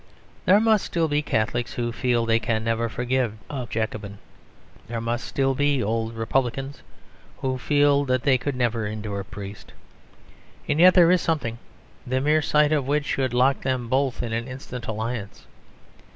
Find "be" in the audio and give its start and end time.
1.07-1.21, 5.53-5.83